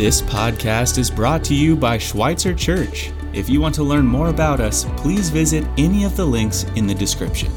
[0.00, 3.12] This podcast is brought to you by Schweitzer Church.
[3.34, 6.86] If you want to learn more about us, please visit any of the links in
[6.86, 7.52] the description.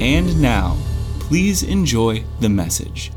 [0.00, 0.76] And now,
[1.20, 3.12] please enjoy the message.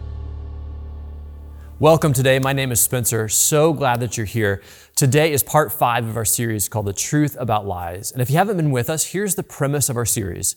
[1.79, 2.37] Welcome today.
[2.37, 3.27] My name is Spencer.
[3.29, 4.61] So glad that you're here.
[4.95, 8.11] Today is part five of our series called The Truth About Lies.
[8.11, 10.55] And if you haven't been with us, here's the premise of our series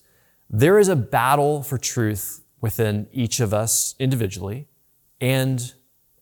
[0.50, 4.68] there is a battle for truth within each of us individually
[5.22, 5.72] and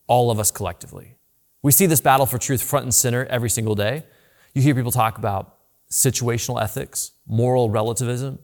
[0.07, 1.17] all of us collectively.
[1.63, 4.03] We see this battle for truth front and center every single day.
[4.53, 5.57] You hear people talk about
[5.89, 8.39] situational ethics, moral relativism.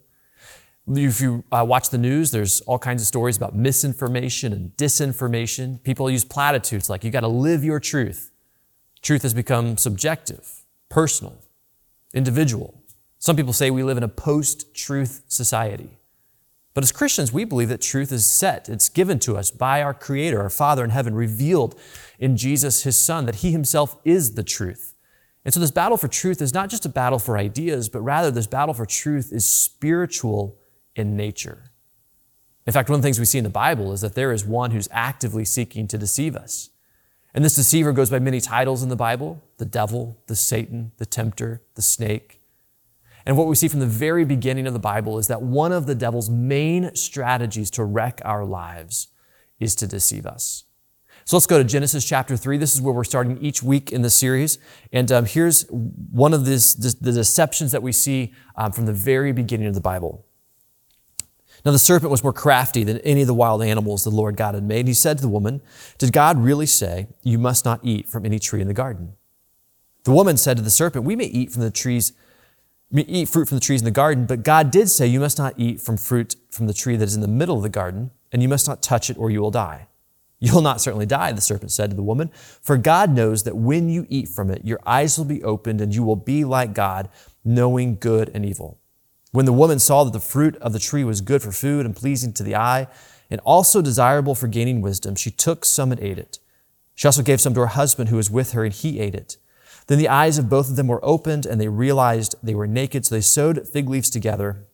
[0.87, 5.83] If you uh, watch the news, there's all kinds of stories about misinformation and disinformation.
[5.83, 8.31] People use platitudes like, you got to live your truth.
[9.01, 11.37] Truth has become subjective, personal,
[12.13, 12.81] individual.
[13.19, 15.98] Some people say we live in a post truth society.
[16.73, 18.69] But as Christians, we believe that truth is set.
[18.69, 21.79] It's given to us by our Creator, our Father in heaven, revealed
[22.19, 24.95] in Jesus, His Son, that He Himself is the truth.
[25.45, 28.29] And so this battle for truth is not just a battle for ideas, but rather
[28.29, 30.57] this battle for truth is spiritual
[30.95, 31.71] in nature.
[32.67, 34.45] In fact, one of the things we see in the Bible is that there is
[34.45, 36.69] one who's actively seeking to deceive us.
[37.33, 41.05] And this deceiver goes by many titles in the Bible the devil, the Satan, the
[41.05, 42.38] tempter, the snake.
[43.25, 45.85] And what we see from the very beginning of the Bible is that one of
[45.85, 49.09] the devil's main strategies to wreck our lives
[49.59, 50.65] is to deceive us.
[51.25, 52.57] So let's go to Genesis chapter 3.
[52.57, 54.57] This is where we're starting each week in the series.
[54.91, 58.93] And um, here's one of this, this, the deceptions that we see um, from the
[58.93, 60.25] very beginning of the Bible.
[61.65, 64.55] Now, the serpent was more crafty than any of the wild animals the Lord God
[64.55, 64.87] had made.
[64.87, 65.61] He said to the woman,
[65.97, 69.13] Did God really say, You must not eat from any tree in the garden?
[70.05, 72.13] The woman said to the serpent, We may eat from the trees
[72.91, 75.53] eat fruit from the trees in the garden, but God did say, You must not
[75.57, 78.41] eat from fruit from the tree that is in the middle of the garden, and
[78.41, 79.87] you must not touch it or you will die.
[80.39, 83.89] You'll not certainly die, the serpent said to the woman, for God knows that when
[83.89, 87.09] you eat from it, your eyes will be opened and you will be like God,
[87.43, 88.79] knowing good and evil.
[89.31, 91.95] When the woman saw that the fruit of the tree was good for food and
[91.95, 92.87] pleasing to the eye,
[93.29, 96.39] and also desirable for gaining wisdom, she took some and ate it.
[96.95, 99.37] She also gave some to her husband who was with her, and he ate it.
[99.89, 103.07] Then the eyes of both of them were opened, and they realized they were naked,
[103.07, 104.67] so they sewed fig leaves together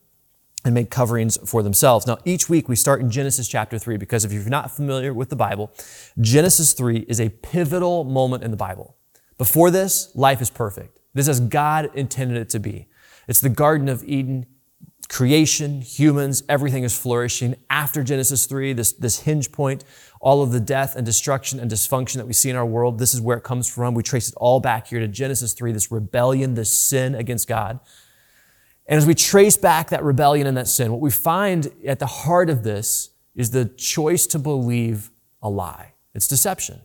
[0.66, 2.06] and made coverings for themselves.
[2.06, 5.30] Now, each week we start in Genesis chapter 3 because if you're not familiar with
[5.30, 5.72] the Bible,
[6.20, 8.98] Genesis 3 is a pivotal moment in the Bible.
[9.38, 11.00] Before this, life is perfect.
[11.14, 12.90] This is as God intended it to be.
[13.30, 14.46] It's the Garden of Eden,
[15.08, 17.56] creation, humans, everything is flourishing.
[17.70, 19.84] After Genesis 3, this, this hinge point
[20.20, 23.14] all of the death and destruction and dysfunction that we see in our world, this
[23.14, 23.94] is where it comes from.
[23.94, 27.80] We trace it all back here to Genesis 3, this rebellion, this sin against God.
[28.88, 32.08] And as we trace back that rebellion and that sin, what we find at the
[32.08, 35.12] heart of this is the choice to believe
[35.42, 35.94] a lie.
[36.14, 36.82] It's deception.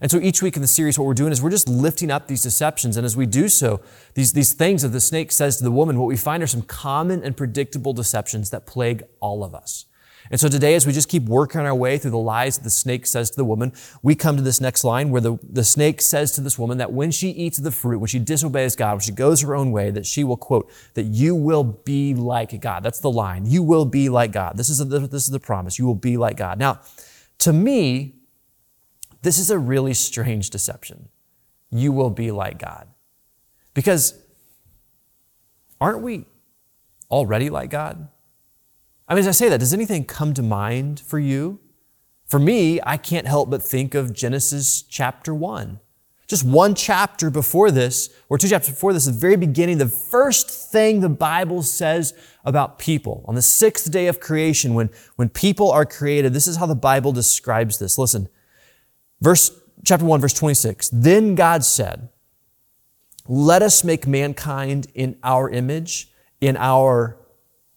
[0.00, 2.26] And so each week in the series, what we're doing is we're just lifting up
[2.26, 2.96] these deceptions.
[2.96, 3.80] And as we do so,
[4.14, 6.62] these, these things that the snake says to the woman, what we find are some
[6.62, 9.86] common and predictable deceptions that plague all of us.
[10.30, 12.70] And so today, as we just keep working our way through the lies that the
[12.70, 13.72] snake says to the woman,
[14.02, 16.92] we come to this next line where the, the snake says to this woman that
[16.92, 19.90] when she eats the fruit, when she disobeys God, when she goes her own way,
[19.90, 22.82] that she will quote, that you will be like God.
[22.82, 23.44] That's the line.
[23.44, 24.56] You will be like God.
[24.56, 25.78] This is, this is the promise.
[25.78, 26.58] You will be like God.
[26.58, 26.80] Now,
[27.40, 28.14] to me,
[29.24, 31.08] this is a really strange deception.
[31.70, 32.86] You will be like God.
[33.72, 34.14] Because
[35.80, 36.26] aren't we
[37.10, 38.08] already like God?
[39.08, 41.58] I mean, as I say that, does anything come to mind for you?
[42.26, 45.80] For me, I can't help but think of Genesis chapter 1.
[46.26, 50.50] Just one chapter before this, or two chapters before this, the very beginning, the first
[50.70, 52.14] thing the Bible says
[52.44, 53.24] about people.
[53.26, 56.74] On the sixth day of creation, when, when people are created, this is how the
[56.74, 57.98] Bible describes this.
[57.98, 58.28] Listen,
[59.20, 59.50] verse,
[59.84, 60.90] chapter 1, verse 26.
[60.92, 62.08] Then God said,
[63.26, 67.18] Let us make mankind in our image, in our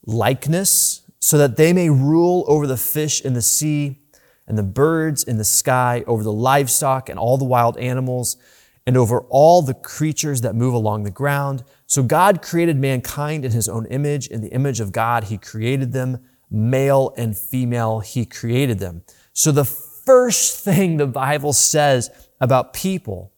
[0.05, 3.99] likeness, so that they may rule over the fish in the sea
[4.47, 8.37] and the birds in the sky, over the livestock and all the wild animals,
[8.85, 11.63] and over all the creatures that move along the ground.
[11.85, 14.27] So God created mankind in his own image.
[14.27, 16.23] In the image of God, he created them.
[16.49, 19.03] Male and female, he created them.
[19.33, 19.65] So the
[20.07, 22.09] first thing the Bible says
[22.39, 23.33] about people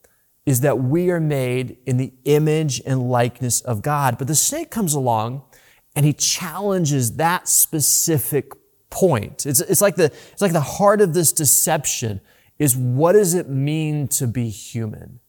[0.46, 4.20] is that we are made in the image and likeness of God.
[4.20, 5.42] But the snake comes along
[5.96, 8.54] and he challenges that specific
[8.92, 9.48] point.
[9.48, 12.22] It's, it's, like the, it's like the heart of this deception
[12.60, 15.20] is what does it mean to be human?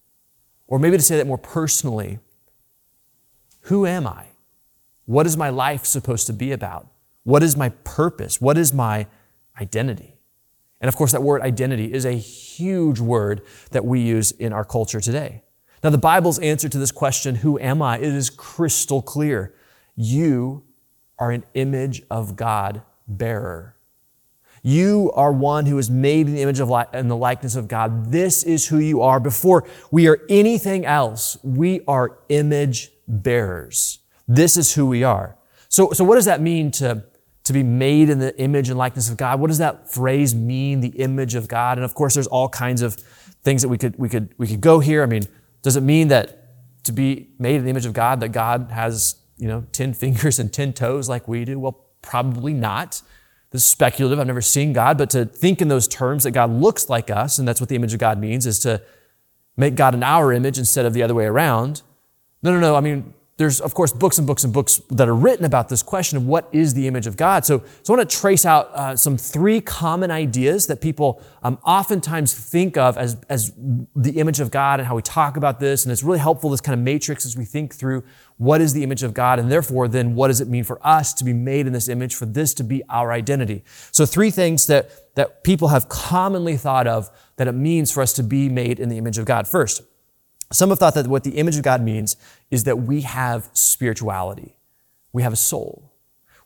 [0.67, 2.19] Or maybe to say that more personally,
[3.63, 4.27] who am I?
[5.07, 6.87] What is my life supposed to be about?
[7.23, 8.43] What is my purpose?
[8.43, 9.07] What is my
[9.59, 10.20] identity?
[10.81, 14.65] And of course, that word identity is a huge word that we use in our
[14.65, 15.43] culture today.
[15.83, 17.99] Now, the Bible's answer to this question, who am I?
[17.99, 19.55] It is crystal clear.
[19.97, 20.65] You
[21.19, 23.77] are an image of God bearer.
[24.63, 27.67] You are one who is made in the image of li- and the likeness of
[27.67, 28.13] God.
[28.13, 29.19] This is who you are.
[29.19, 34.01] Before we are anything else, we are image bearers.
[34.29, 35.37] This is who we are.
[35.69, 37.05] So, so what does that mean to,
[37.51, 39.41] to be made in the image and likeness of God?
[39.41, 41.79] What does that phrase mean, the image of God?
[41.79, 42.95] And of course, there's all kinds of
[43.43, 45.03] things that we could, we could, we could go here.
[45.03, 45.25] I mean,
[45.63, 49.17] does it mean that to be made in the image of God, that God has,
[49.37, 51.59] you know, 10 fingers and 10 toes like we do?
[51.59, 53.03] Well, probably not.
[53.51, 54.21] This is speculative.
[54.21, 57.37] I've never seen God, but to think in those terms that God looks like us,
[57.37, 58.81] and that's what the image of God means, is to
[59.57, 61.83] make God in our image instead of the other way around.
[62.45, 62.77] No, no, no.
[62.77, 65.83] I mean, there's, of course, books and books and books that are written about this
[65.83, 67.47] question of what is the image of God.
[67.47, 71.57] So, so I want to trace out uh, some three common ideas that people um,
[71.65, 73.51] oftentimes think of as, as
[73.97, 75.87] the image of God and how we talk about this.
[75.87, 78.05] And it's really helpful, this kind of matrix, as we think through
[78.37, 81.15] what is the image of God, and therefore, then what does it mean for us
[81.15, 83.65] to be made in this image, for this to be our identity?
[83.91, 88.13] So, three things that, that people have commonly thought of that it means for us
[88.15, 89.49] to be made in the image of God.
[89.49, 89.81] First,
[90.53, 92.17] some have thought that what the image of God means
[92.51, 94.57] is that we have spirituality.
[95.13, 95.93] We have a soul.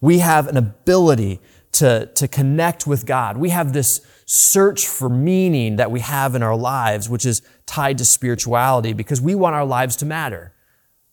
[0.01, 1.41] We have an ability
[1.73, 3.37] to, to connect with God.
[3.37, 7.99] We have this search for meaning that we have in our lives, which is tied
[7.99, 10.53] to spirituality because we want our lives to matter.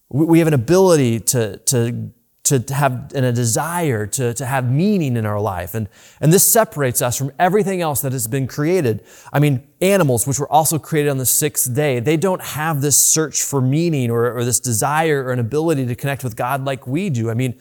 [0.10, 2.12] We have an ability to, to
[2.44, 5.76] to have and a desire to, to have meaning in our life.
[5.76, 5.88] And,
[6.20, 9.04] and this separates us from everything else that has been created.
[9.32, 12.98] I mean, animals, which were also created on the sixth day, they don't have this
[12.98, 16.88] search for meaning or, or this desire or an ability to connect with God like
[16.88, 17.30] we do.
[17.30, 17.60] I mean,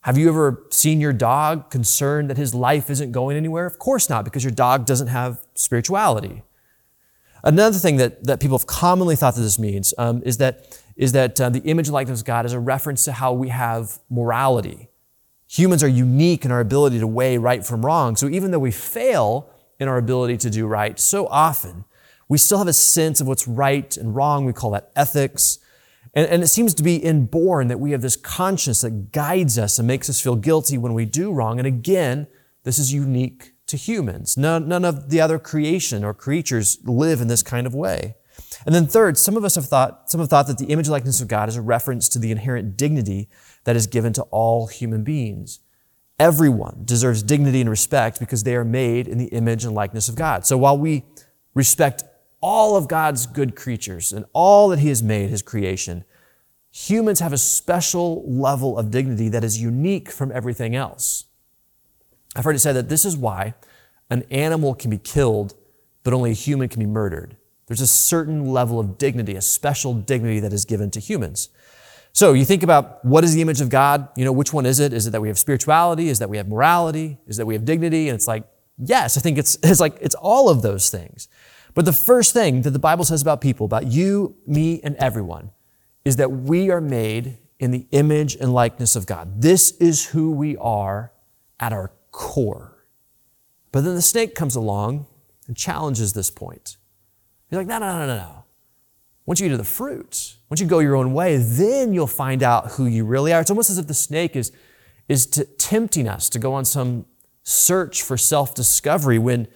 [0.00, 3.66] have you ever seen your dog concerned that his life isn't going anywhere?
[3.66, 6.42] Of course not, because your dog doesn't have spirituality.
[7.44, 11.12] Another thing that, that people have commonly thought that this means um, is that is
[11.12, 13.98] that uh, the image and likeness of God is a reference to how we have
[14.08, 14.88] morality.
[15.48, 18.16] Humans are unique in our ability to weigh right from wrong.
[18.16, 21.84] So even though we fail in our ability to do right so often,
[22.28, 24.44] we still have a sense of what's right and wrong.
[24.44, 25.58] We call that ethics.
[26.14, 29.78] And, and, it seems to be inborn that we have this conscience that guides us
[29.78, 31.58] and makes us feel guilty when we do wrong.
[31.58, 32.26] And again,
[32.64, 34.36] this is unique to humans.
[34.36, 38.16] None, none of the other creation or creatures live in this kind of way.
[38.66, 41.20] And then third, some of us have thought, some have thought that the image likeness
[41.20, 43.28] of God is a reference to the inherent dignity
[43.64, 45.60] that is given to all human beings.
[46.18, 50.16] Everyone deserves dignity and respect because they are made in the image and likeness of
[50.16, 50.44] God.
[50.46, 51.04] So while we
[51.54, 52.02] respect
[52.42, 56.04] all of God's good creatures and all that He has made, His creation,
[56.70, 61.24] humans have a special level of dignity that is unique from everything else.
[62.36, 63.54] I've heard it said that this is why
[64.10, 65.54] an animal can be killed,
[66.02, 67.36] but only a human can be murdered.
[67.70, 71.50] There's a certain level of dignity, a special dignity that is given to humans.
[72.12, 74.08] So you think about what is the image of God?
[74.16, 74.92] You know, which one is it?
[74.92, 76.08] Is it that we have spirituality?
[76.08, 77.18] Is that we have morality?
[77.28, 78.08] Is that we have dignity?
[78.08, 78.42] And it's like,
[78.76, 81.28] yes, I think it's, it's like, it's all of those things.
[81.74, 85.52] But the first thing that the Bible says about people, about you, me, and everyone,
[86.04, 89.42] is that we are made in the image and likeness of God.
[89.42, 91.12] This is who we are
[91.60, 92.84] at our core.
[93.70, 95.06] But then the snake comes along
[95.46, 96.78] and challenges this point.
[97.50, 98.44] He's like, no, no, no, no, no.
[99.26, 102.42] Once you eat of the fruit, once you go your own way, then you'll find
[102.42, 103.40] out who you really are.
[103.40, 104.52] It's almost as if the snake is,
[105.08, 107.06] is t- tempting us to go on some
[107.42, 109.48] search for self discovery when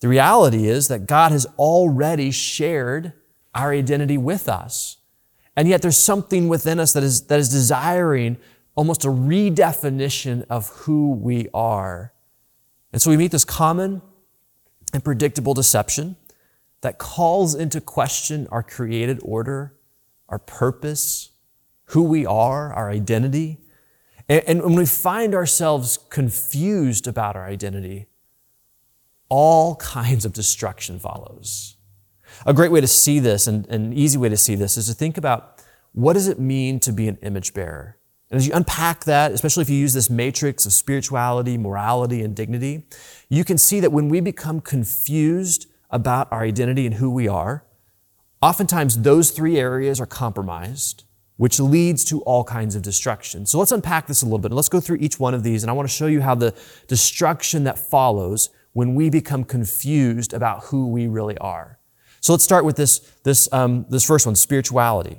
[0.00, 3.12] the reality is that God has already shared
[3.54, 4.98] our identity with us.
[5.56, 8.38] And yet there's something within us that is, that is desiring
[8.74, 12.12] almost a redefinition of who we are.
[12.92, 14.00] And so we meet this common
[14.92, 16.16] and predictable deception
[16.82, 19.74] that calls into question our created order,
[20.28, 21.30] our purpose,
[21.86, 23.58] who we are, our identity.
[24.28, 28.06] And, when we find ourselves confused about our identity,
[29.28, 31.76] all kinds of destruction follows.
[32.46, 34.94] A great way to see this and an easy way to see this is to
[34.94, 35.62] think about
[35.92, 37.98] what does it mean to be an image bearer?
[38.30, 42.34] And as you unpack that, especially if you use this matrix of spirituality, morality, and
[42.34, 42.86] dignity,
[43.28, 47.64] you can see that when we become confused about our identity and who we are,
[48.40, 51.04] oftentimes those three areas are compromised,
[51.36, 53.46] which leads to all kinds of destruction.
[53.46, 55.62] So let's unpack this a little bit and let's go through each one of these.
[55.62, 56.54] And I want to show you how the
[56.88, 61.78] destruction that follows when we become confused about who we really are.
[62.20, 65.18] So let's start with this, this, um, this first one spirituality.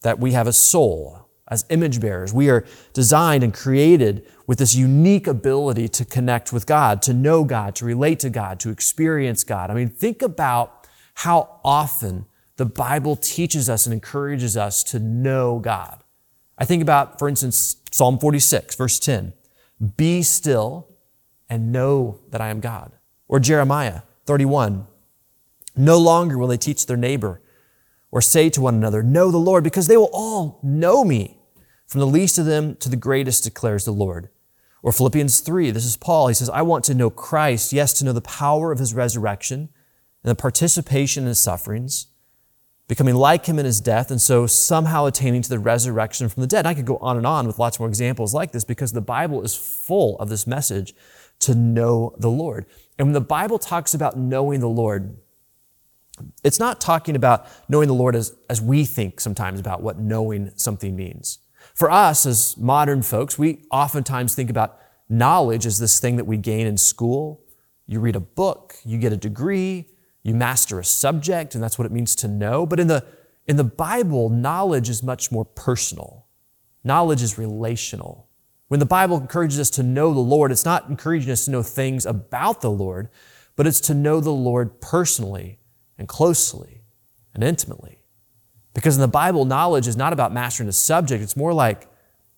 [0.00, 1.21] That we have a soul,
[1.52, 2.32] as image bearers.
[2.32, 7.44] We are designed and created with this unique ability to connect with God, to know
[7.44, 9.70] God, to relate to God, to experience God.
[9.70, 12.24] I mean, think about how often
[12.56, 16.02] the Bible teaches us and encourages us to know God.
[16.56, 19.34] I think about, for instance, Psalm 46, verse 10
[19.98, 20.88] Be still
[21.50, 22.92] and know that I am God.
[23.28, 24.86] Or Jeremiah 31
[25.76, 27.42] No longer will they teach their neighbor
[28.10, 31.41] or say to one another, Know the Lord, because they will all know me.
[31.92, 34.30] From the least of them to the greatest declares the Lord.
[34.82, 36.28] Or Philippians 3, this is Paul.
[36.28, 39.68] He says, I want to know Christ, yes, to know the power of his resurrection
[40.24, 42.06] and the participation in his sufferings
[42.88, 46.46] becoming like him in his death, and so somehow attaining to the resurrection from the
[46.46, 46.64] dead.
[46.64, 49.42] I could go on and on with lots more examples like this because the Bible
[49.42, 50.94] is full of this message
[51.40, 52.64] to know the Lord.
[52.98, 55.18] And when the Bible talks about knowing the Lord,
[56.42, 60.52] it's not talking about knowing the Lord as, as we think sometimes about what knowing
[60.56, 61.38] something means.
[61.74, 66.36] For us as modern folks, we oftentimes think about knowledge as this thing that we
[66.36, 67.44] gain in school.
[67.86, 69.88] You read a book, you get a degree,
[70.22, 72.66] you master a subject, and that's what it means to know.
[72.66, 73.04] But in the,
[73.46, 76.26] in the Bible, knowledge is much more personal.
[76.84, 78.28] Knowledge is relational.
[78.68, 81.62] When the Bible encourages us to know the Lord, it's not encouraging us to know
[81.62, 83.08] things about the Lord,
[83.56, 85.58] but it's to know the Lord personally
[85.98, 86.82] and closely
[87.34, 88.01] and intimately.
[88.74, 91.88] Because in the Bible, knowledge is not about mastering a subject, it's more like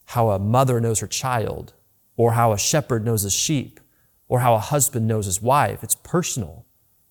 [0.06, 1.74] how a mother knows her child,
[2.16, 3.80] or how a shepherd knows his sheep,
[4.28, 5.82] or how a husband knows his wife.
[5.82, 6.66] It's personal.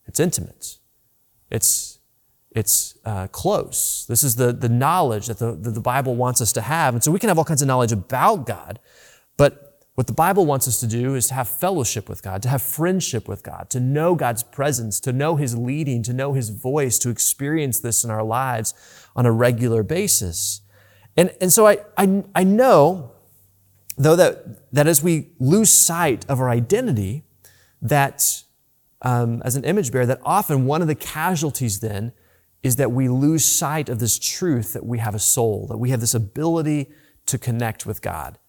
[0.06, 0.78] It's intimate.
[1.50, 2.00] It's,
[2.52, 4.06] it's uh, close.
[4.08, 6.94] This is the, the knowledge that the, that the Bible wants us to have.
[6.94, 8.80] And so we can have all kinds of knowledge about God,
[9.38, 12.50] but what the Bible wants us to do is to have fellowship with God, to
[12.50, 16.50] have friendship with God, to know God's presence, to know His leading, to know His
[16.50, 18.74] voice, to experience this in our lives
[19.16, 20.62] on a regular basis.
[21.16, 23.12] And, and so I, I, I know,
[23.96, 27.24] though, that, that as we lose sight of our identity,
[27.80, 28.44] that
[29.04, 32.14] um, as an image bearer that often one of the casualties then
[32.64, 35.92] is that we lose sight of this truth that we have a soul, that we
[35.92, 36.90] have this ability
[37.26, 38.40] to connect with God.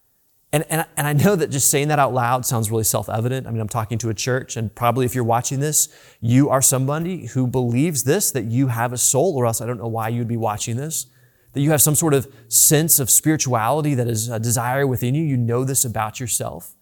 [0.55, 3.45] And, and, and I know that just saying that out loud sounds really self evident.
[3.45, 5.89] I mean, I'm talking to a church, and probably if you're watching this,
[6.21, 9.79] you are somebody who believes this, that you have a soul, or else I don't
[9.79, 11.07] know why you'd be watching this.
[11.51, 15.25] That you have some sort of sense of spirituality that is a desire within you.
[15.25, 16.73] You know this about yourself.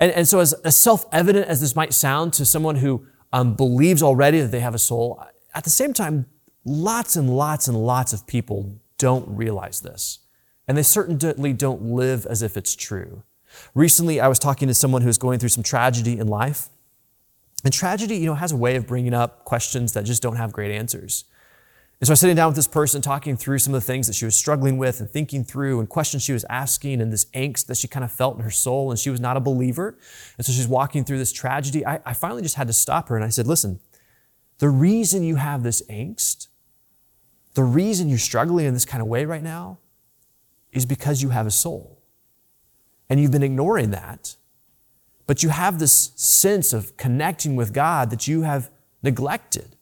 [0.00, 3.54] And, and so, as, as self evident as this might sound to someone who um,
[3.54, 6.26] believes already that they have a soul, at the same time,
[6.64, 10.18] lots and lots and lots of people don't realize this.
[10.66, 13.22] And they certainly don't live as if it's true.
[13.74, 16.68] Recently, I was talking to someone who's going through some tragedy in life.
[17.64, 20.52] And tragedy, you know, has a way of bringing up questions that just don't have
[20.52, 21.24] great answers.
[22.00, 24.06] And so I was sitting down with this person, talking through some of the things
[24.08, 27.24] that she was struggling with and thinking through and questions she was asking and this
[27.26, 28.90] angst that she kind of felt in her soul.
[28.90, 29.96] And she was not a believer.
[30.36, 31.86] And so she's walking through this tragedy.
[31.86, 33.80] I, I finally just had to stop her and I said, listen,
[34.58, 36.48] the reason you have this angst,
[37.54, 39.78] the reason you're struggling in this kind of way right now
[40.74, 42.02] is because you have a soul.
[43.08, 44.36] And you've been ignoring that.
[45.26, 48.70] But you have this sense of connecting with God that you have
[49.02, 49.76] neglected.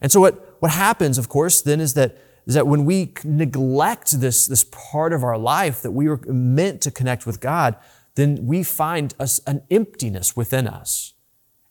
[0.00, 2.16] And so what what happens, of course, then is that,
[2.46, 6.80] is that when we neglect this, this part of our life that we were meant
[6.82, 7.76] to connect with God,
[8.14, 11.14] then we find us an emptiness within us.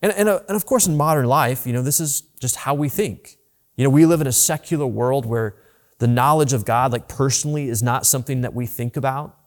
[0.02, 2.74] And, and, uh, and of course, in modern life, you know, this is just how
[2.74, 3.38] we think.
[3.76, 5.56] You know, we live in a secular world where
[6.00, 9.38] the knowledge of God, like personally, is not something that we think about.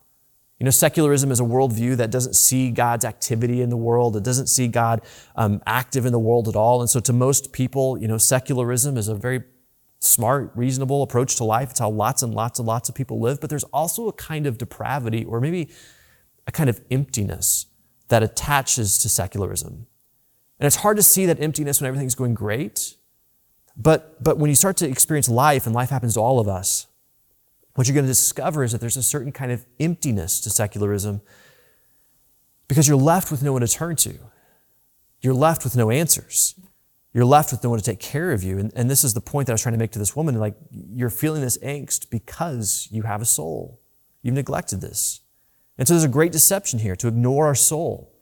[0.58, 4.16] You know, secularism is a worldview that doesn't see God's activity in the world.
[4.16, 5.00] It doesn't see God
[5.34, 6.80] um, active in the world at all.
[6.80, 9.42] And so to most people, you know, secularism is a very
[9.98, 11.70] smart, reasonable approach to life.
[11.70, 13.40] It's how lots and lots and lots of people live.
[13.40, 15.70] But there's also a kind of depravity or maybe
[16.46, 17.66] a kind of emptiness
[18.08, 19.86] that attaches to secularism.
[20.60, 22.96] And it's hard to see that emptiness when everything's going great.
[23.76, 26.86] But, but when you start to experience life, and life happens to all of us,
[27.74, 31.22] what you're going to discover is that there's a certain kind of emptiness to secularism
[32.68, 34.18] because you're left with no one to turn to.
[35.20, 36.54] You're left with no answers.
[37.14, 38.58] You're left with no one to take care of you.
[38.58, 40.38] And, and this is the point that I was trying to make to this woman.
[40.38, 43.80] Like, you're feeling this angst because you have a soul.
[44.22, 45.20] You've neglected this.
[45.78, 48.14] And so there's a great deception here to ignore our soul.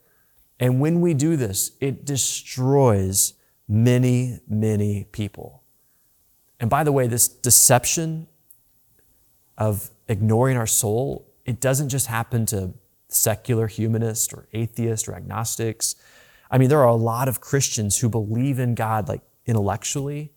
[0.59, 3.33] And when we do this, it destroys
[3.71, 5.63] many, many people.
[6.59, 8.27] And by the way, this deception
[9.57, 12.73] of ignoring our soul, it doesn't just happen to
[13.07, 15.95] secular humanists or atheists or agnostics.
[16.51, 20.33] I mean, there are a lot of Christians who believe in God like intellectually,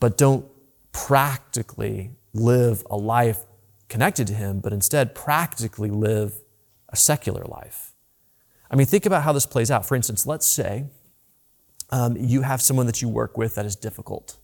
[0.00, 0.46] but don't
[0.92, 3.44] practically live a life
[3.88, 6.32] connected to Him, but instead practically live
[6.88, 7.92] a secular life.
[8.70, 9.84] I mean, think about how this plays out.
[9.84, 10.86] For instance, let's say
[11.90, 14.38] um, you have someone that you work with that is difficult.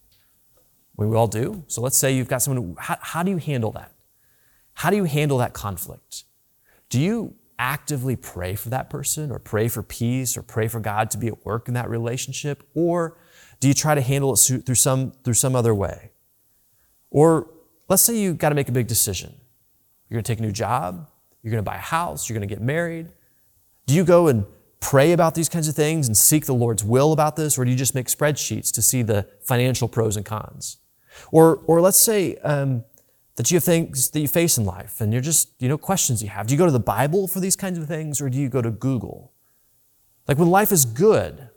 [0.97, 1.65] We all do.
[1.67, 3.93] So let's say you've got someone, how, how do you handle that?
[4.75, 6.25] How do you handle that conflict?
[6.89, 11.11] Do you actively pray for that person or pray for peace or pray for God
[11.13, 12.69] to be at work in that relationship?
[12.75, 13.17] Or
[13.61, 16.11] do you try to handle it through some, through some other way?
[17.11, 17.49] Or
[17.89, 19.35] let's say you've got to make a big decision.
[20.09, 21.09] You're going to take a new job,
[21.43, 23.09] you're going to buy a house, you're going to get married.
[23.87, 24.45] Do you go and
[24.83, 27.71] pray about these kinds of things and seek the Lord's will about this, or do
[27.71, 30.79] you just make spreadsheets to see the financial pros and cons?
[31.31, 32.85] Or, or let's say um,
[33.37, 36.23] that you have things that you face in life and you're just, you know, questions
[36.23, 36.47] you have.
[36.47, 38.61] Do you go to the Bible for these kinds of things or do you go
[38.61, 39.33] to Google?
[40.27, 41.49] Like when life is good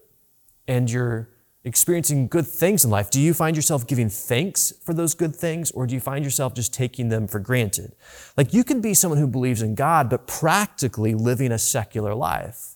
[0.67, 1.29] and you're
[1.63, 5.71] experiencing good things in life, do you find yourself giving thanks for those good things
[5.71, 7.95] or do you find yourself just taking them for granted?
[8.37, 12.74] Like you can be someone who believes in God, but practically living a secular life.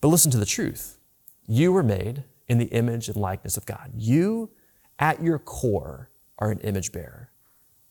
[0.00, 0.98] But listen to the truth.
[1.46, 3.92] You were made in the image and likeness of God.
[3.96, 4.50] You,
[4.98, 7.30] at your core, are an image bearer.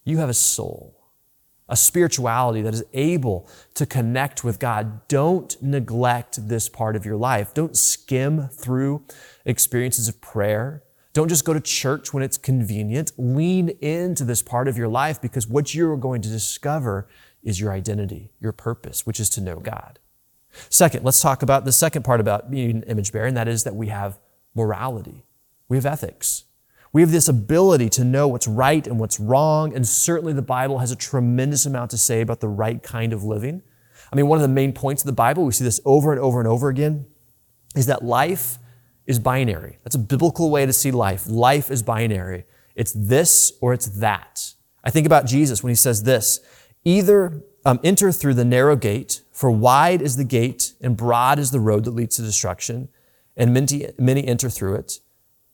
[0.03, 1.00] You have a soul,
[1.67, 5.07] a spirituality that is able to connect with God.
[5.07, 7.53] Don't neglect this part of your life.
[7.53, 9.03] Don't skim through
[9.45, 10.83] experiences of prayer.
[11.13, 13.13] Don't just go to church when it's convenient.
[13.17, 17.07] Lean into this part of your life because what you're going to discover
[17.41, 20.00] is your identity, your purpose, which is to know God.
[20.69, 23.63] Second, let's talk about the second part about being an image bearer, and that is
[23.63, 24.19] that we have
[24.53, 25.25] morality.
[25.67, 26.45] We have ethics.
[26.93, 30.79] We have this ability to know what's right and what's wrong, and certainly the Bible
[30.79, 33.62] has a tremendous amount to say about the right kind of living.
[34.12, 36.21] I mean, one of the main points of the Bible, we see this over and
[36.21, 37.05] over and over again,
[37.75, 38.59] is that life
[39.05, 39.77] is binary.
[39.83, 41.27] That's a biblical way to see life.
[41.27, 42.45] Life is binary.
[42.75, 44.53] It's this or it's that.
[44.83, 46.39] I think about Jesus when he says this
[46.83, 51.51] either um, enter through the narrow gate, for wide is the gate and broad is
[51.51, 52.88] the road that leads to destruction,
[53.36, 55.01] and many, many enter through it.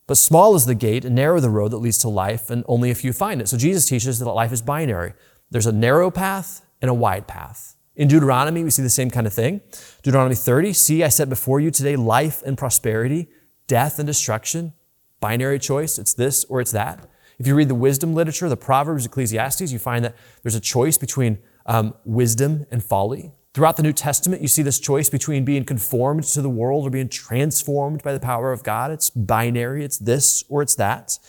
[0.05, 2.91] But small is the gate and narrow the road that leads to life, and only
[2.91, 3.49] a few find it.
[3.49, 5.13] So Jesus teaches that life is binary.
[5.49, 7.75] There's a narrow path and a wide path.
[7.95, 9.61] In Deuteronomy, we see the same kind of thing.
[10.03, 13.29] Deuteronomy 30, see, I set before you today life and prosperity,
[13.65, 14.73] death and destruction.
[15.19, 17.09] Binary choice, it's this or it's that.
[17.39, 20.99] If you read the wisdom literature, the Proverbs, Ecclesiastes, you find that there's a choice
[20.99, 23.31] between um, wisdom and folly.
[23.53, 26.89] Throughout the New Testament, you see this choice between being conformed to the world or
[26.89, 28.91] being transformed by the power of God.
[28.91, 31.19] It's binary, it's this or it's that.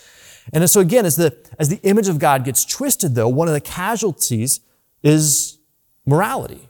[0.53, 3.55] And so again, as the, as the image of God gets twisted, though, one of
[3.55, 4.61] the casualties
[5.03, 5.59] is
[6.07, 6.69] morality.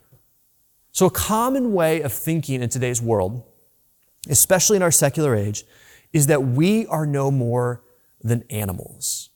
[0.93, 3.45] So a common way of thinking in today's world,
[4.29, 5.65] especially in our secular age,
[6.13, 7.83] is that we are no more
[8.23, 9.31] than animals.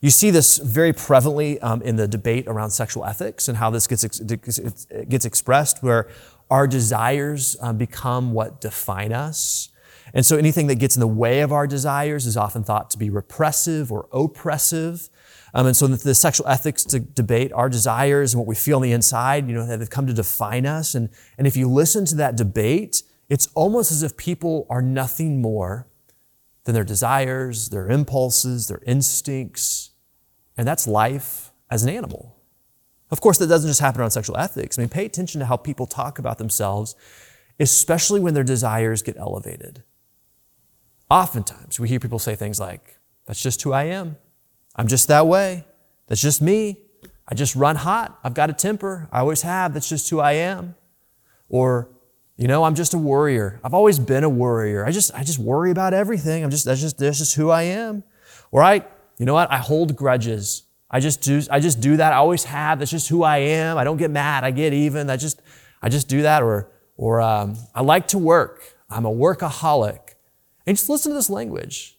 [0.00, 3.86] You see this very prevalently um, in the debate around sexual ethics and how this
[3.86, 4.20] gets, ex-
[5.08, 6.08] gets expressed, where
[6.50, 9.68] our desires um, become what define us.
[10.14, 12.98] And so anything that gets in the way of our desires is often thought to
[12.98, 15.08] be repressive or oppressive.
[15.52, 18.82] Um, and so the, the sexual ethics debate, our desires and what we feel on
[18.82, 20.94] the inside, you know, they've come to define us.
[20.94, 25.40] And, and if you listen to that debate, it's almost as if people are nothing
[25.42, 25.86] more
[26.64, 29.89] than their desires, their impulses, their instincts,
[30.56, 32.36] and that's life as an animal.
[33.10, 34.78] Of course, that doesn't just happen around sexual ethics.
[34.78, 36.94] I mean, pay attention to how people talk about themselves,
[37.58, 39.82] especially when their desires get elevated.
[41.10, 44.16] Oftentimes, we hear people say things like, That's just who I am.
[44.76, 45.64] I'm just that way.
[46.06, 46.78] That's just me.
[47.26, 48.18] I just run hot.
[48.22, 49.08] I've got a temper.
[49.12, 49.74] I always have.
[49.74, 50.74] That's just who I am.
[51.48, 51.88] Or,
[52.36, 53.60] you know, I'm just a worrier.
[53.64, 54.84] I've always been a worrier.
[54.84, 56.44] I just, I just worry about everything.
[56.44, 58.04] I'm just, that's just, that's just who I am.
[58.50, 58.84] Or I,
[59.20, 59.52] you know what?
[59.52, 60.62] I hold grudges.
[60.90, 62.14] I just do, I just do that.
[62.14, 62.78] I always have.
[62.78, 63.76] That's just who I am.
[63.76, 64.44] I don't get mad.
[64.44, 65.10] I get even.
[65.10, 65.42] I just,
[65.82, 66.42] I just do that.
[66.42, 68.62] Or, or um, I like to work.
[68.88, 70.14] I'm a workaholic.
[70.66, 71.98] And just listen to this language.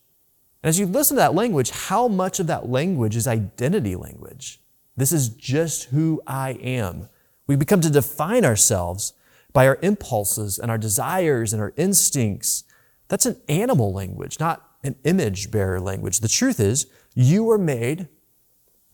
[0.63, 4.59] And as you listen to that language, how much of that language is identity language?
[4.97, 7.07] This is just who I am.
[7.45, 9.13] We become to define ourselves
[9.53, 12.63] by our impulses and our desires and our instincts.
[13.09, 16.19] That's an animal language, not an image bearer language.
[16.19, 18.07] The truth is, you were made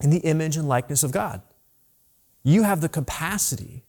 [0.01, 1.41] in the image and likeness of God.
[2.43, 3.85] You have the capacity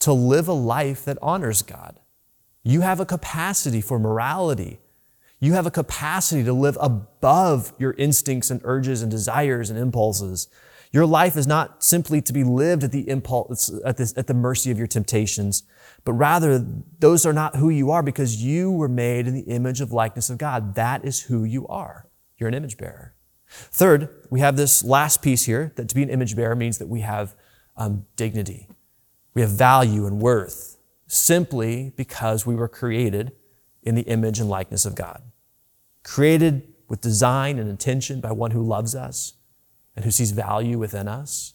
[0.00, 2.00] to live a life that honors God.
[2.62, 4.80] You have a capacity for morality.
[5.38, 10.48] You have a capacity to live above your instincts and urges and desires and impulses.
[10.92, 14.34] Your life is not simply to be lived at the impulse, at, this, at the
[14.34, 15.62] mercy of your temptations,
[16.04, 16.58] but rather
[16.98, 20.28] those are not who you are because you were made in the image of likeness
[20.28, 20.74] of God.
[20.74, 22.08] That is who you are.
[22.36, 23.14] You're an image bearer.
[23.50, 26.86] Third, we have this last piece here that to be an image bearer means that
[26.86, 27.34] we have
[27.76, 28.68] um, dignity.
[29.34, 33.32] We have value and worth simply because we were created
[33.82, 35.22] in the image and likeness of God.
[36.04, 39.34] Created with design and intention by one who loves us
[39.96, 41.54] and who sees value within us.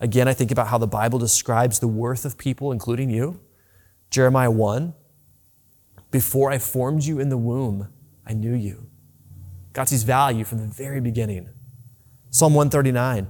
[0.00, 3.40] Again, I think about how the Bible describes the worth of people, including you.
[4.10, 4.94] Jeremiah 1
[6.10, 7.88] Before I formed you in the womb,
[8.24, 8.88] I knew you.
[9.78, 11.48] God sees value from the very beginning.
[12.30, 13.28] Psalm 139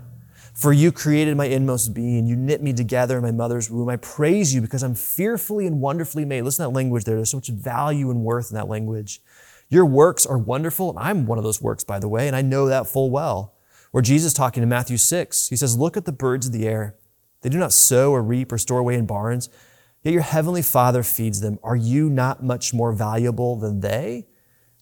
[0.54, 2.24] For you created my inmost being.
[2.24, 3.90] You knit me together in my mother's womb.
[3.90, 6.40] I praise you because I'm fearfully and wonderfully made.
[6.40, 7.16] Listen to that language there.
[7.16, 9.20] There's so much value and worth in that language.
[9.68, 10.88] Your works are wonderful.
[10.88, 13.54] And I'm one of those works, by the way, and I know that full well.
[13.90, 16.96] Where Jesus talking in Matthew 6, he says, Look at the birds of the air.
[17.42, 19.50] They do not sow or reap or store away in barns,
[20.02, 21.58] yet your heavenly Father feeds them.
[21.62, 24.28] Are you not much more valuable than they?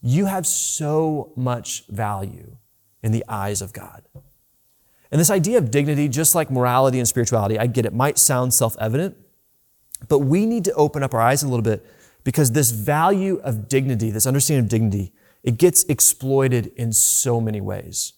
[0.06, 2.58] You have so much value
[3.02, 4.04] in the eyes of God.
[5.10, 8.54] And this idea of dignity, just like morality and spirituality, I get it, might sound
[8.54, 9.16] self evident,
[10.06, 11.84] but we need to open up our eyes a little bit
[12.22, 17.60] because this value of dignity, this understanding of dignity, it gets exploited in so many
[17.60, 18.12] ways.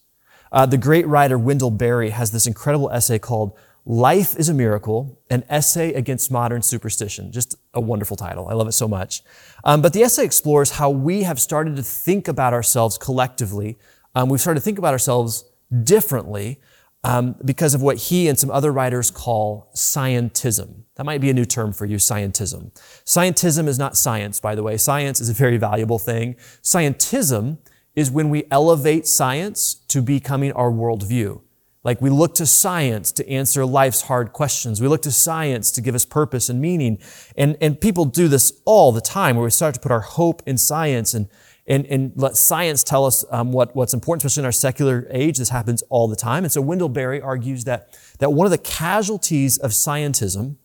[0.51, 3.57] Uh, the great writer Wendell Berry has this incredible essay called
[3.91, 7.31] Life is a Miracle, an essay against modern superstition.
[7.31, 8.47] Just a wonderful title.
[8.47, 9.23] I love it so much.
[9.63, 13.79] Um, but the essay explores how we have started to think about ourselves collectively.
[14.13, 15.43] Um, we've started to think about ourselves
[15.83, 16.61] differently
[17.03, 20.83] um, because of what he and some other writers call scientism.
[20.93, 22.71] That might be a new term for you, scientism.
[23.05, 24.77] Scientism is not science, by the way.
[24.77, 26.35] Science is a very valuable thing.
[26.61, 27.57] Scientism
[27.95, 31.41] is when we elevate science to becoming our worldview.
[31.83, 34.81] Like we look to science to answer life's hard questions.
[34.81, 36.99] We look to science to give us purpose and meaning.
[37.37, 40.43] And, and people do this all the time where we start to put our hope
[40.45, 41.29] in science and,
[41.65, 45.37] and, and let science tell us um, what, what's important, especially in our secular age.
[45.37, 46.43] This happens all the time.
[46.43, 50.57] And so Wendell Berry argues that, that one of the casualties of scientism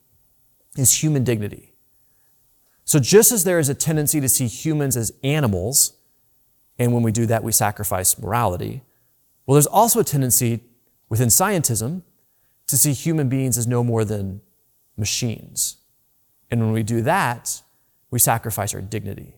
[0.77, 1.74] is human dignity.
[2.85, 5.92] So just as there is a tendency to see humans as animals,
[6.77, 8.83] and when we do that, we sacrifice morality.
[9.46, 10.64] Well, there's also a tendency
[11.14, 12.03] within scientism
[12.66, 14.40] to see human beings as no more than
[14.96, 15.77] machines.
[16.50, 17.62] And when we do that,
[18.11, 19.37] we sacrifice our dignity.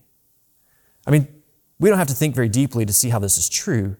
[1.06, 1.28] I mean,
[1.78, 3.96] we don't have to think very deeply to see how this is true.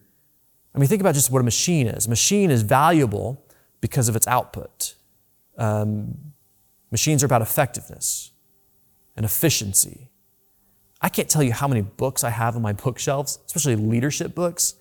[0.73, 2.07] I mean, think about just what a machine is.
[2.07, 3.45] A machine is valuable
[3.81, 4.95] because of its output.
[5.57, 6.33] Um,
[6.91, 8.31] machines are about effectiveness
[9.15, 10.09] and efficiency
[11.01, 14.75] I can't tell you how many books I have on my bookshelves, especially leadership books,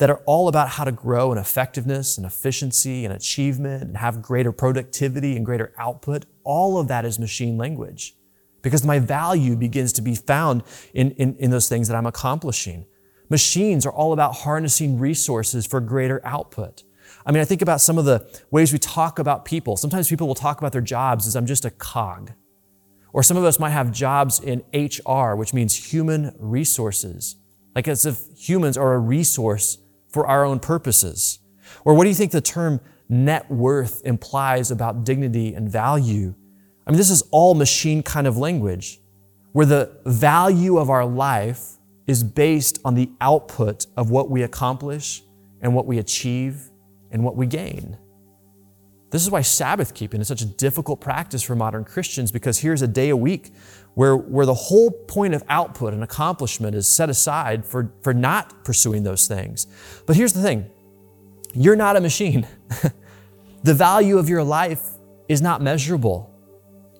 [0.00, 4.22] that are all about how to grow in effectiveness and efficiency and achievement and have
[4.22, 6.24] greater productivity and greater output.
[6.42, 8.16] All of that is machine language
[8.62, 10.62] because my value begins to be found
[10.94, 12.86] in, in, in those things that I'm accomplishing.
[13.28, 16.82] Machines are all about harnessing resources for greater output.
[17.26, 19.76] I mean, I think about some of the ways we talk about people.
[19.76, 22.32] Sometimes people will talk about their jobs as I'm just a cog.
[23.12, 27.36] Or some of us might have jobs in HR, which means human resources,
[27.74, 29.76] like as if humans are a resource
[30.10, 31.38] for our own purposes.
[31.84, 36.34] Or what do you think the term net worth implies about dignity and value?
[36.86, 39.00] I mean, this is all machine kind of language
[39.52, 45.22] where the value of our life is based on the output of what we accomplish
[45.60, 46.70] and what we achieve
[47.10, 47.96] and what we gain.
[49.10, 52.82] This is why Sabbath keeping is such a difficult practice for modern Christians because here's
[52.82, 53.52] a day a week
[54.00, 58.64] where, where the whole point of output and accomplishment is set aside for, for not
[58.64, 59.66] pursuing those things.
[60.06, 60.70] But here's the thing
[61.52, 62.48] you're not a machine.
[63.62, 64.88] the value of your life
[65.28, 66.34] is not measurable.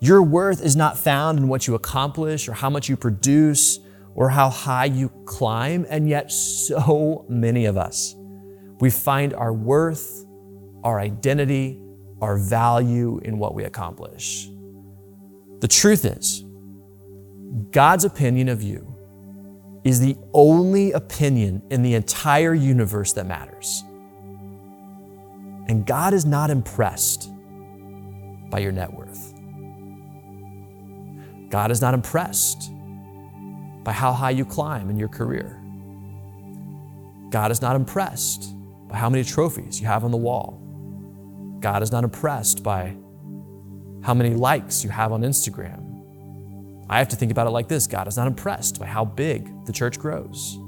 [0.02, 3.78] Your worth is not found in what you accomplish or how much you produce
[4.14, 5.86] or how high you climb.
[5.88, 8.14] And yet, so many of us,
[8.78, 10.26] we find our worth,
[10.84, 11.80] our identity,
[12.20, 14.50] our value in what we accomplish.
[15.60, 16.44] The truth is,
[17.70, 18.86] God's opinion of you
[19.84, 23.82] is the only opinion in the entire universe that matters.
[25.68, 27.30] And God is not impressed
[28.50, 29.34] by your net worth.
[31.48, 32.70] God is not impressed
[33.82, 35.60] by how high you climb in your career.
[37.30, 38.54] God is not impressed
[38.88, 40.60] by how many trophies you have on the wall.
[41.60, 42.96] God is not impressed by
[44.02, 45.89] how many likes you have on Instagram.
[46.90, 49.64] I have to think about it like this God is not impressed by how big
[49.64, 50.58] the church grows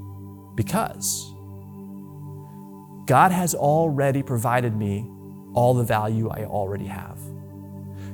[0.55, 1.35] because
[3.07, 5.11] God has already provided me
[5.53, 7.19] all the value I already have.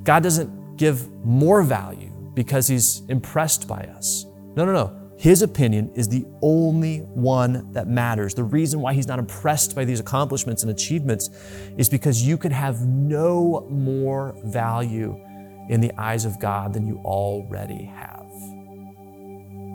[0.05, 4.25] God doesn't give more value because He's impressed by us.
[4.57, 4.99] No, no, no.
[5.19, 8.33] His opinion is the only one that matters.
[8.33, 11.29] The reason why he's not impressed by these accomplishments and achievements
[11.77, 15.21] is because you can have no more value
[15.69, 18.27] in the eyes of God than you already have.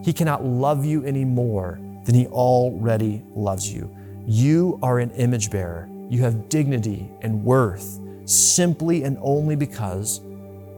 [0.03, 3.95] He cannot love you any more than he already loves you.
[4.25, 5.89] You are an image bearer.
[6.10, 10.21] You have dignity and worth simply and only because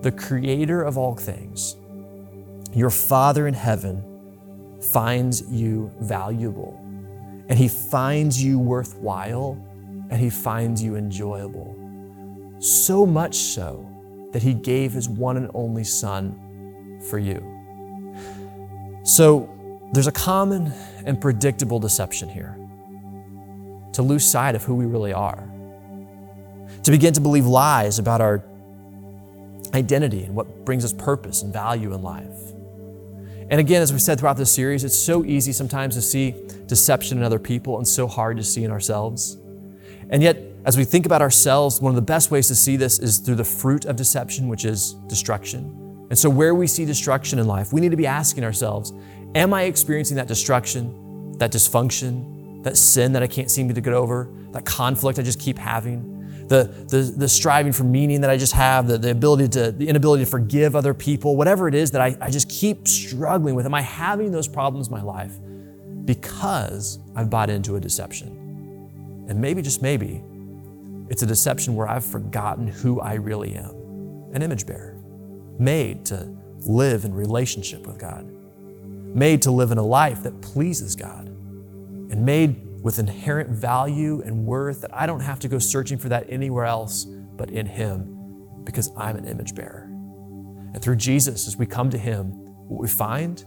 [0.01, 1.75] the creator of all things,
[2.73, 6.80] your Father in heaven, finds you valuable,
[7.49, 9.58] and He finds you worthwhile,
[10.10, 11.75] and He finds you enjoyable.
[12.60, 13.89] So much so
[14.36, 17.39] that He gave His one and only Son for you.
[19.06, 19.50] So
[19.93, 20.74] there's a common
[21.06, 22.58] and predictable deception here
[23.93, 25.41] to lose sight of who we really are,
[26.84, 28.43] to begin to believe lies about our
[29.74, 32.38] identity and what brings us purpose and value in life.
[33.50, 37.19] And again, as we've said throughout this series, it's so easy sometimes to see deception
[37.19, 39.38] in other people and so hard to see in ourselves.
[40.10, 42.99] And yet, as we think about ourselves, one of the best ways to see this
[42.99, 46.08] is through the fruit of deception, which is destruction.
[46.10, 48.91] And so, where we see destruction in life, we need to be asking ourselves
[49.36, 53.93] Am I experiencing that destruction, that dysfunction, that sin that I can't seem to get
[53.93, 56.12] over, that conflict I just keep having?
[56.47, 59.88] the, the, the striving for meaning that I just have, the, the ability to, the
[59.88, 63.65] inability to forgive other people, whatever it is that I, I just keep struggling with.
[63.65, 65.34] Am I having those problems in my life
[66.06, 69.25] because I've bought into a deception?
[69.28, 70.23] And maybe, just maybe,
[71.10, 73.86] it's a deception where I've forgotten who I really am
[74.34, 75.02] an image bearer,
[75.60, 76.30] made to
[76.65, 82.26] live in relationship with God, made to live in a life that pleases God, and
[82.26, 86.26] made with inherent value and worth that I don't have to go searching for that
[86.30, 89.84] anywhere else but in Him because I'm an image bearer.
[90.74, 92.32] And through Jesus, as we come to Him,
[92.68, 93.44] what we find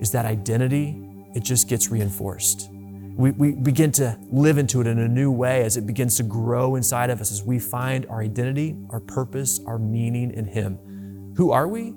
[0.00, 1.00] is that identity,
[1.34, 2.70] it just gets reinforced.
[3.18, 6.22] We, we begin to live into it in a new way as it begins to
[6.22, 10.78] grow inside of us as we find our identity, our purpose, our meaning in Him.
[11.36, 11.94] Who are we?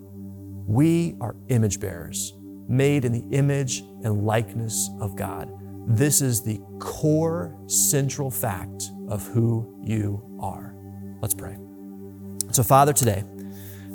[0.65, 2.33] We are image bearers,
[2.67, 5.47] made in the image and likeness of God.
[5.85, 10.73] This is the core central fact of who you are.
[11.21, 11.55] Let's pray.
[12.49, 13.23] So, Father, today,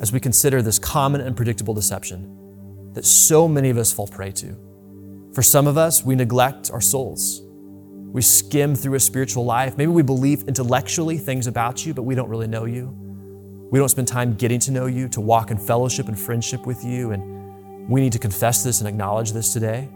[0.00, 4.30] as we consider this common and predictable deception that so many of us fall prey
[4.30, 4.56] to,
[5.37, 7.42] for some of us, we neglect our souls.
[8.11, 9.77] We skim through a spiritual life.
[9.77, 12.88] Maybe we believe intellectually things about you, but we don't really know you.
[13.70, 16.83] We don't spend time getting to know you, to walk in fellowship and friendship with
[16.83, 17.11] you.
[17.11, 19.90] And we need to confess this and acknowledge this today.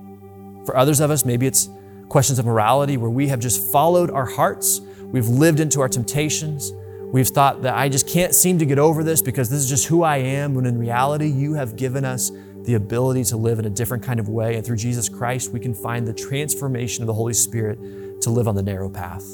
[0.66, 1.70] For others of us, maybe it's
[2.10, 4.82] questions of morality where we have just followed our hearts.
[5.04, 6.70] We've lived into our temptations.
[7.14, 9.86] We've thought that I just can't seem to get over this because this is just
[9.86, 12.30] who I am, when in reality, you have given us
[12.64, 14.56] the ability to live in a different kind of way.
[14.56, 17.78] And through Jesus Christ, we can find the transformation of the Holy Spirit
[18.22, 19.24] to live on the narrow path.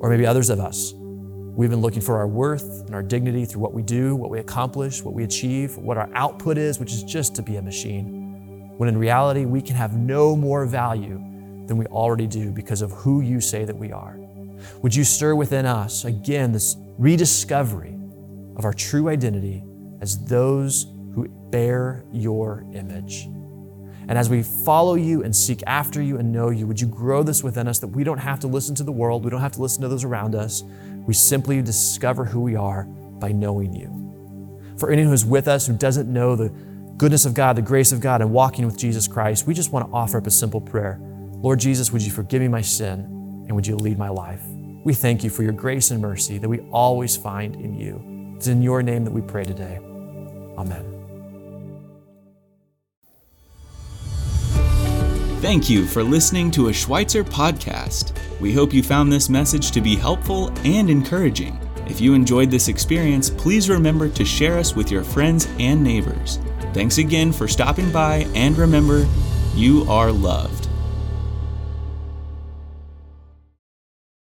[0.00, 3.62] Or maybe others of us, we've been looking for our worth and our dignity through
[3.62, 7.02] what we do, what we accomplish, what we achieve, what our output is, which is
[7.02, 8.74] just to be a machine.
[8.76, 11.18] When in reality, we can have no more value
[11.66, 14.18] than we already do because of who you say that we are.
[14.82, 17.96] Would you stir within us again this rediscovery
[18.56, 19.62] of our true identity
[20.00, 23.24] as those who bear your image?
[24.08, 27.22] And as we follow you and seek after you and know you, would you grow
[27.22, 29.52] this within us that we don't have to listen to the world, we don't have
[29.52, 30.62] to listen to those around us.
[31.06, 34.76] We simply discover who we are by knowing you.
[34.78, 36.50] For anyone who's with us who doesn't know the
[36.98, 39.86] goodness of God, the grace of God, and walking with Jesus Christ, we just want
[39.86, 41.00] to offer up a simple prayer.
[41.00, 43.00] Lord Jesus, would you forgive me my sin
[43.46, 44.42] and would you lead my life?
[44.84, 48.34] We thank you for your grace and mercy that we always find in you.
[48.36, 49.80] It's in your name that we pray today.
[50.58, 50.95] Amen.
[55.40, 58.18] Thank you for listening to a Schweitzer podcast.
[58.40, 61.60] We hope you found this message to be helpful and encouraging.
[61.86, 66.38] If you enjoyed this experience, please remember to share us with your friends and neighbors.
[66.72, 69.06] Thanks again for stopping by, and remember,
[69.54, 70.65] you are loved.